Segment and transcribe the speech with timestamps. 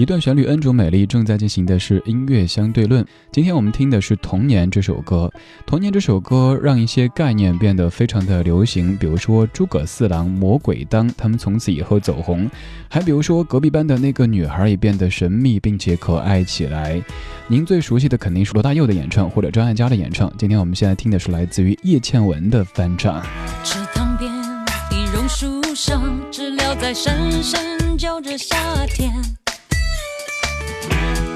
[0.00, 3.04] 一段旋律，N 种美丽，正在进行的是音乐相对论。
[3.30, 5.30] 今天我们听的是《童年》这首歌，
[5.66, 12.48] 《童年》这首歌让一些概念变得非常的流行，比如说诸葛四郎、魔鬼当，他们从此以后走红；
[12.88, 16.98] 还比如说隔壁班的那个女孩也变得神秘并且可爱起来。
[17.46, 20.32] 您最熟悉的肯定是罗大佑的演唱，或者张艾嘉的演唱。
[20.38, 23.22] 今天我们现在听的是来自于叶倩文的翻唱。
[23.62, 27.12] 池塘边的榕树上，知了在声
[27.42, 28.56] 声叫着夏
[28.86, 29.12] 天。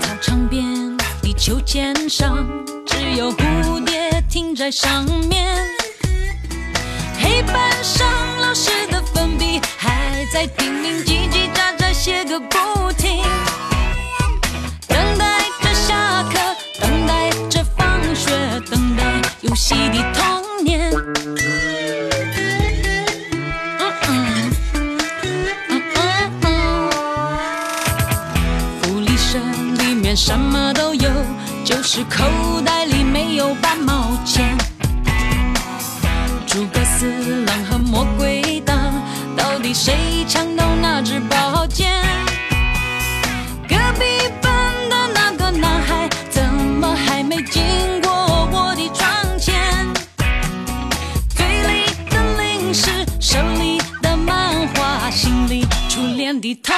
[0.00, 2.46] 操场边的秋千上，
[2.86, 5.56] 只有蝴蝶停在上面。
[7.20, 8.06] 黑板上
[8.40, 12.73] 老师的粉笔还在拼命叽叽喳喳写个不
[31.96, 34.58] 是口袋里没有半毛钱。
[36.44, 39.00] 诸葛四郎和魔鬼党，
[39.36, 42.02] 到底谁抢到那支宝剑？
[43.68, 47.62] 隔壁班的那个男孩，怎么还没经
[48.02, 48.10] 过
[48.50, 49.54] 我的窗前？
[51.36, 56.74] 嘴里的零食，手里的漫画，心里初恋的童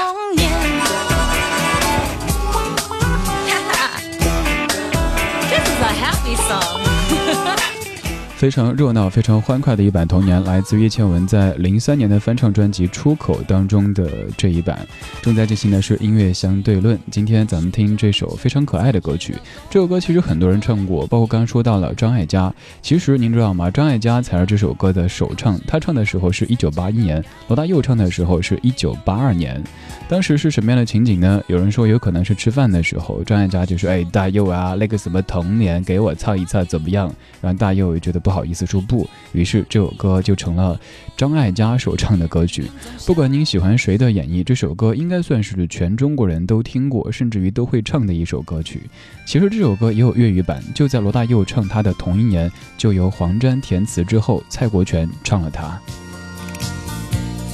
[8.36, 14.86] 非常热闹、非常欢快的一版《童年》，来自叶倩文在零三年的翻唱专辑《出口》当中的这一版。
[15.22, 16.98] 正在进行的是音乐相对论。
[17.10, 19.34] 今天咱们听这首非常可爱的歌曲。
[19.70, 22.52] 这首歌其实很多人唱过，包括刚刚说到了张艾嘉。
[22.82, 23.70] 其实您知道吗？
[23.70, 25.58] 张艾嘉才是这首歌的首唱。
[25.66, 29.64] 他唱的时候是一九八一年，罗大佑唱的时候是一九八二年。
[30.10, 31.42] 当时是什么样的情景呢？
[31.46, 38.20] 有人说有可能是吃饭的时候，张艾嘉就说：“哎，大佑啊，那个什么童年，给我唱一唱怎么样？”然后大佑也觉得。
[38.26, 40.76] 不好意思说不，于是这首歌就成了
[41.16, 42.68] 张艾嘉首唱的歌曲。
[43.06, 48.82] 不管您喜欢谁的演绎，这首歌应该算是全中国人都听过，甚至于都会唱的一首歌曲。
[49.24, 55.80] 其实这首歌也有粤语版，就在罗大佑唱他的同一年，就由黄沾填词之后，蔡国权唱了它。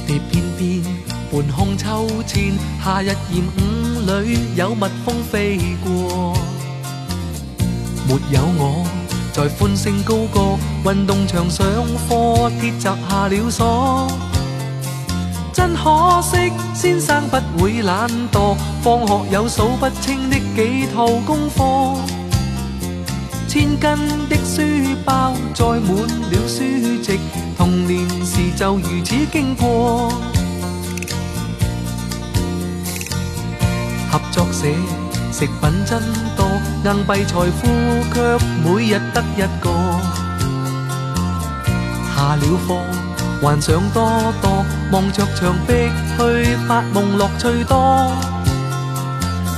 [0.07, 0.81] 蝶翩翩，
[1.31, 2.51] 半空秋千，
[2.83, 6.35] 夏日炎午里有蜜蜂飞过，
[8.07, 9.02] 没有我。
[9.33, 11.65] 在欢声高歌，运动场上
[12.07, 14.07] 课，铁闸下了锁。
[15.51, 21.99] 真可惜，先生不会懒惰，放学有数不清的几套功课。
[23.47, 24.61] 千斤的书
[25.03, 26.63] 包载满了书
[27.01, 27.19] 籍，
[27.57, 30.13] 童年时就如此经过。
[34.11, 34.67] 合作社。
[35.33, 35.99] 食品真
[36.37, 36.45] 多，
[36.85, 37.67] 硬币财富
[38.13, 39.71] 却每日得一个。
[42.15, 42.75] 下了课，
[43.41, 48.11] 幻想多多，望着墙壁去发梦，乐趣多。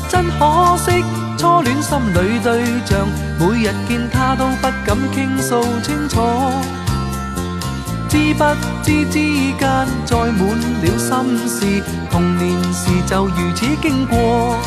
[0.08, 1.04] 真可惜，
[1.38, 3.06] 初恋心里对象，
[3.38, 6.22] 每日见他都不敢倾诉清楚。
[8.08, 8.46] 知不
[8.82, 9.20] 知之
[9.60, 10.40] 间，载满
[10.82, 14.58] 了心事，童年时就如此经过。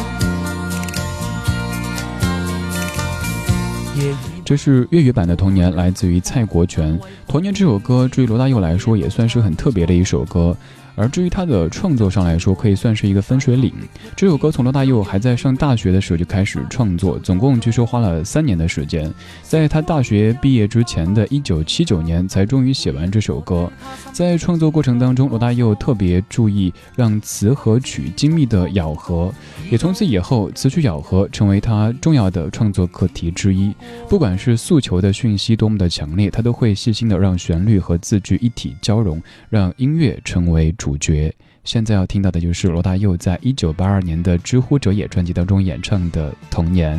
[4.44, 6.98] 这是粤语版的《童年》，来自于蔡国权。
[7.26, 10.56] 《童年》这首歌，对于罗大佑来说，也算是很特别的一首歌。
[10.98, 13.72] 而至于他的创作上来说，可以算是一个分水岭。
[14.16, 19.09] 这首歌从罗大佑还在上大学的时候就开始创作，总共据说花了三年的时间。
[19.42, 23.70] 在他大学毕业之前的一九七九年，才终于写完这首歌。
[24.12, 29.32] 在创作过程当中，罗大佑特别注意让词和曲精密的咬合，
[29.70, 33.72] 也从此以后，词曲咬合成为他重要的创作课题之一。
[34.09, 40.88] 不管是诉求的讯息多么的强烈，他都会细心的让旋律和字句一体交融，让音乐成为主。
[40.88, 41.34] 主角，
[41.65, 46.98] 现在要听到的就是罗大佑在一九八二年的《知乎者也》专辑当中演唱的《童年》。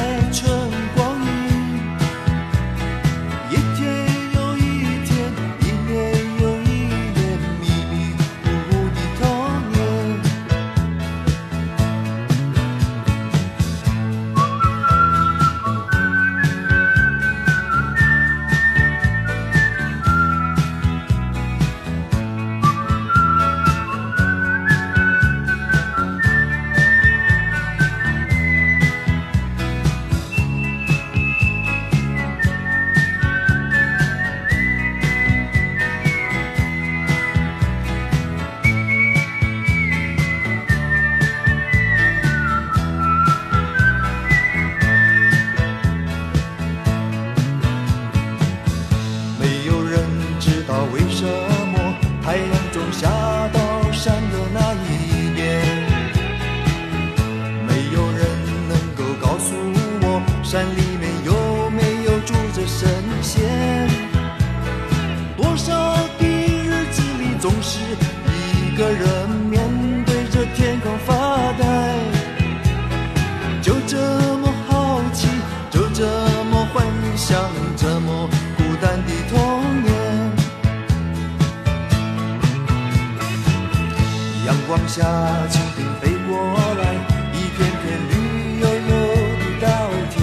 [84.91, 85.05] 下，
[85.47, 86.35] 蜻蜓飞过
[86.75, 86.83] 来，
[87.31, 88.13] 一片片绿
[88.59, 88.91] 油油
[89.39, 89.65] 的稻
[90.09, 90.13] 田。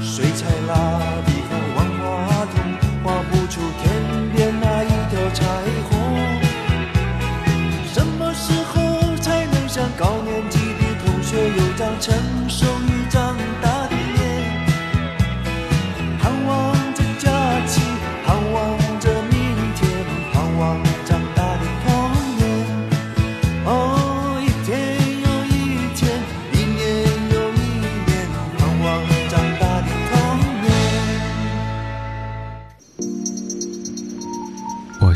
[0.00, 0.72] 水彩蜡
[1.26, 2.06] 笔和万花
[2.54, 2.54] 筒，
[3.02, 3.84] 画不出天
[4.32, 5.42] 边那一条彩
[5.90, 5.90] 虹。
[7.92, 12.14] 什么时候才能像高年级的同学有张成
[12.48, 14.16] 熟与长大的脸？
[16.20, 16.67] 盼望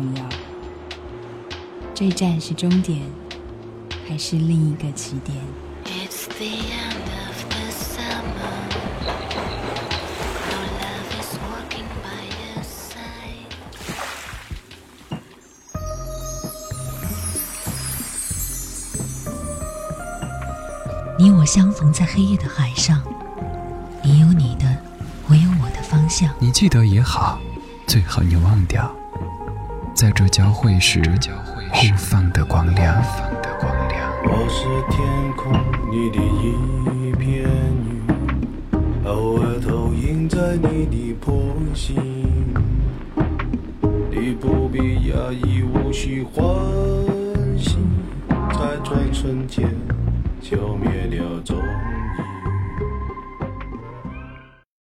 [0.00, 0.24] 重要。
[1.94, 3.02] 这站是终点，
[4.08, 5.36] 还是另一个起点？
[21.18, 23.02] 你我相逢在黑夜的海上，
[24.02, 24.64] 你有你的，
[25.28, 26.32] 我有我的方向。
[26.38, 27.38] 你记得也好，
[27.86, 28.99] 最好你忘掉。
[30.00, 30.98] 在这交汇时
[31.74, 33.02] 互放的光亮。
[34.24, 35.52] 我是天空
[35.90, 37.44] 里的一片
[37.84, 38.00] 云，
[39.04, 41.98] 偶尔投影在你的波心。
[44.10, 46.46] 你不必讶异，无需欢
[47.58, 47.76] 喜，
[48.54, 49.68] 在转瞬间
[50.40, 51.58] 消灭了踪